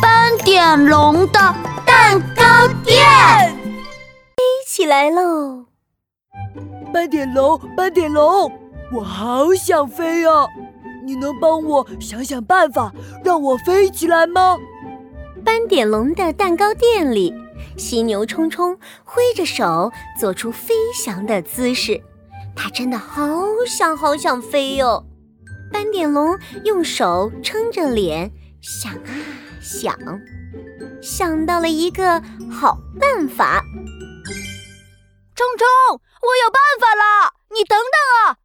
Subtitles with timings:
[0.00, 1.54] 斑点龙的
[1.86, 2.96] 蛋糕店
[4.36, 5.66] 飞起来喽！
[6.92, 8.50] 斑点龙，斑点龙，
[8.92, 10.46] 我好想飞啊！
[11.04, 12.92] 你能帮我想想办法，
[13.24, 14.56] 让我飞起来吗？
[15.44, 17.34] 斑点龙的蛋糕店里，
[17.76, 22.00] 犀牛冲冲挥着手，做出飞翔的姿势。
[22.54, 23.24] 它真的好
[23.66, 25.04] 想好想飞哟！
[25.72, 28.30] 斑点龙用手撑着脸，
[28.60, 29.10] 想啊
[29.62, 29.96] 想，
[31.00, 33.62] 想到了一个好办法。
[35.34, 35.66] 冲冲，
[36.22, 37.34] 我有办法了！
[37.50, 38.38] 你等等啊！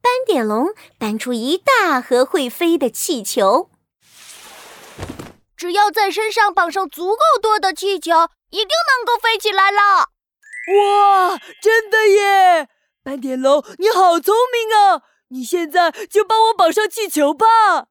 [0.00, 3.70] 斑点龙搬出一大盒会飞的气球，
[5.56, 10.10] 只要在身上绑上足够多的气球，一定能够飞起来了！
[10.74, 12.68] 哇，真的耶！
[13.02, 15.02] 斑点龙，你好聪明啊！
[15.28, 17.88] 你现在就帮我绑上气球吧。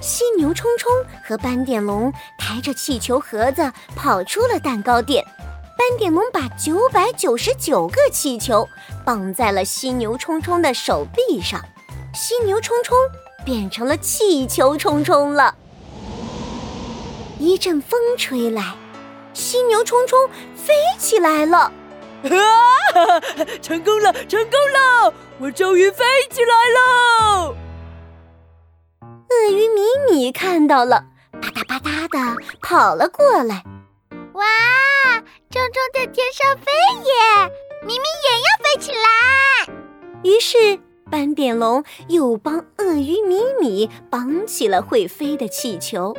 [0.00, 0.90] 犀牛冲冲
[1.24, 5.24] 和斑点龙抬着气球盒子跑出了蛋糕店。
[5.76, 8.68] 斑点龙把九百九十九个气球
[9.04, 11.60] 绑在了犀牛冲冲的手臂上，
[12.14, 12.96] 犀牛冲冲
[13.44, 15.54] 变成了气球冲冲了。
[17.38, 18.74] 一阵风吹来，
[19.32, 21.72] 犀牛冲冲飞起来了。
[22.24, 23.20] 啊！
[23.62, 25.14] 成功了，成功了！
[25.38, 27.54] 我终于飞起来了。
[29.00, 29.68] 鳄鱼
[30.06, 31.04] 米米看到了，
[31.40, 33.64] 啪嗒啪嗒的跑了过来。
[34.34, 34.44] 哇！
[35.50, 36.70] 冲冲在天上飞
[37.04, 37.50] 耶，
[37.82, 39.74] 咪咪也要飞起来。
[40.22, 40.78] 于是
[41.10, 46.14] 斑点龙又帮鳄鱼米米绑起了会飞的气球，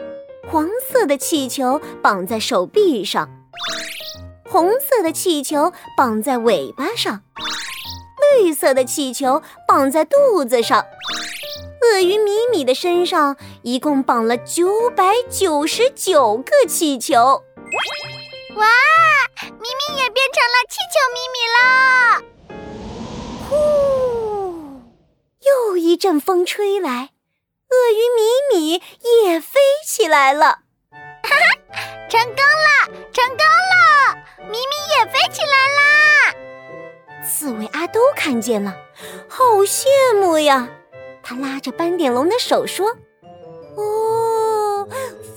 [0.48, 3.30] 黄色的气球绑在手臂上。
[4.50, 7.22] 红色的气球绑在尾巴上，
[8.34, 10.84] 绿色的气球绑在肚子上。
[11.90, 17.16] 鳄鱼米米的身上一共绑了九百九十九个气球。
[18.56, 18.68] 哇，
[19.42, 22.22] 米米也变成了气球米米了！
[23.50, 24.82] 呼，
[25.42, 27.10] 又一阵风吹来，
[27.70, 28.22] 鳄鱼米
[28.54, 28.84] 米
[29.24, 30.60] 也飞起来了。
[30.92, 31.36] 哈哈，
[32.08, 34.16] 成功了，成功了！
[34.48, 35.82] 米米也飞起来啦！
[37.24, 38.76] 刺猬阿兜看见了，
[39.28, 39.88] 好羡
[40.20, 40.70] 慕呀！
[41.30, 42.88] 他拉着斑点龙的手说
[43.78, 44.90] ：“哦，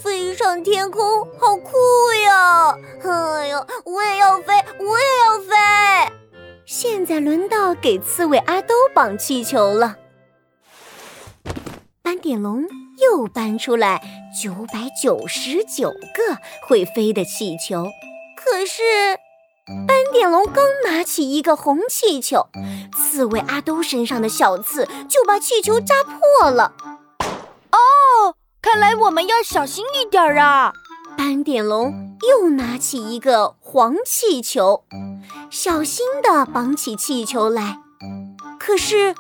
[0.03, 1.71] 飞上天空好酷
[2.25, 2.75] 呀！
[3.05, 6.15] 哎呀，我也要飞，我也要飞！”
[6.65, 9.99] 现在轮到给刺猬阿兜绑气球了。
[12.01, 12.65] 斑点龙
[12.99, 14.01] 又搬出来
[14.43, 17.85] 九百九十九个会飞的气球。
[18.35, 18.83] 可是，
[19.65, 22.49] 斑点龙刚拿起一个红气球，
[22.93, 26.73] 刺猬阿兜身上的小刺就把气球扎破了。
[27.71, 30.73] 哦，看来我们要小心一点啊！
[31.17, 34.83] 斑点龙又拿起一个黄气球，
[35.49, 37.79] 小心地绑起气球来。
[38.59, 39.15] 可是，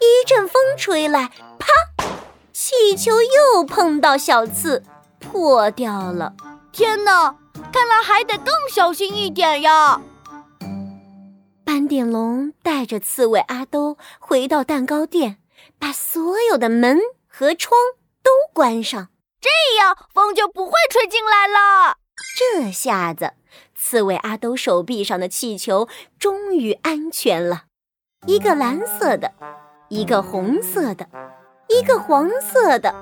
[0.00, 1.68] 一阵风吹来，啪！
[2.52, 4.82] 气球又碰到小刺，
[5.20, 6.32] 破掉了。
[6.72, 7.36] 天哪，
[7.74, 10.00] 看来还得更小心一点呀！
[11.64, 15.38] 斑点龙带着刺猬阿兜回到蛋糕店，
[15.76, 17.76] 把所有的门和窗
[18.22, 19.08] 都关上，
[19.40, 21.96] 这样风就不会吹进来了。
[22.38, 23.32] 这下子，
[23.74, 27.64] 刺猬阿兜手臂上的气球终于安全了。
[28.24, 29.32] 一个蓝色的，
[29.88, 31.08] 一个红色的，
[31.66, 32.94] 一个黄色的，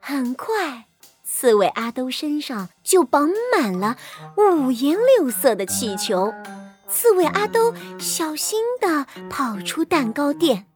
[0.00, 0.87] 很快。
[1.30, 3.96] 刺猬阿兜身上就绑满了
[4.36, 6.32] 五颜六色的气球，
[6.88, 10.66] 刺猬阿兜小心地跑出蛋糕店。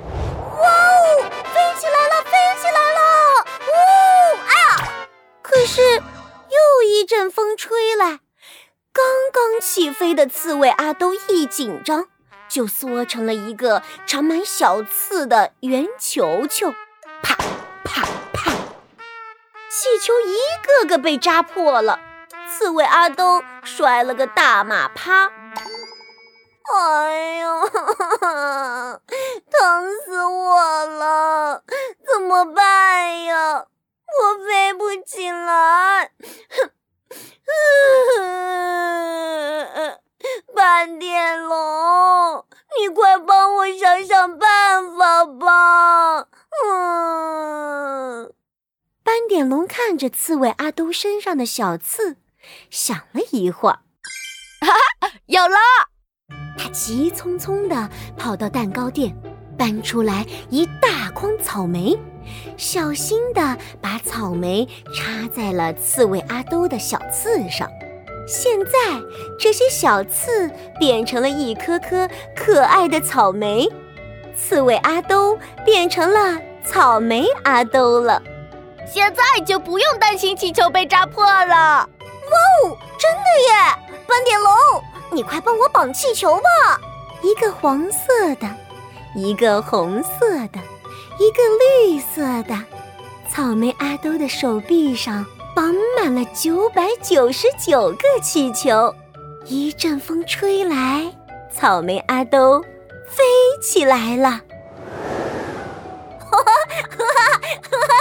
[0.00, 3.44] 哇哦，飞起来了，飞起来了！
[3.68, 3.74] 呜
[4.48, 5.06] 啊！
[5.42, 8.20] 可是又一阵风吹来，
[8.92, 12.06] 刚刚起飞的刺猬阿兜一紧张，
[12.48, 16.74] 就缩成了一个长满小刺的圆球球。
[19.84, 20.34] 气球一
[20.66, 22.00] 个个被扎破了，
[22.48, 25.30] 刺猬阿东摔了个大马趴。
[26.72, 27.60] 哎呀，
[29.52, 31.62] 疼死我了！
[32.10, 33.66] 怎么办呀？
[34.06, 36.12] 我飞不起来。
[40.56, 42.46] 斑点龙，
[42.80, 46.23] 你快帮我想想办法吧。
[49.48, 52.16] 龙看着刺猬阿兜身上的小刺，
[52.70, 53.78] 想了一会儿，
[55.26, 55.56] 有了！
[56.56, 59.14] 他急匆匆地跑到蛋糕店，
[59.58, 61.98] 搬出来一大筐草莓，
[62.56, 67.68] 小心地把草莓插在了刺猬阿兜的小刺上。
[68.26, 68.70] 现在，
[69.38, 73.68] 这些小刺变成了一颗颗可爱的草莓，
[74.34, 78.22] 刺猬阿兜变成了草莓阿兜了。
[78.86, 81.54] 现在就不用担心气球被扎破了。
[81.54, 81.88] 哇
[82.64, 83.98] 哦，真的耶！
[84.06, 84.52] 斑点龙，
[85.10, 86.80] 你快帮我绑气球吧！
[87.22, 88.48] 一个黄色的，
[89.14, 90.58] 一个红色的，
[91.18, 92.56] 一个绿色的，
[93.30, 98.94] 草莓阿兜的手臂上绑满了九百九十九个气球。
[99.46, 101.12] 一阵风吹来，
[101.52, 102.60] 草莓阿兜
[103.06, 103.22] 飞
[103.62, 104.40] 起来了。
[106.18, 106.52] 哈哈
[106.90, 107.04] 哈
[107.70, 107.93] 哈哈！